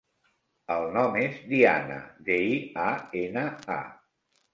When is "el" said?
0.75-0.85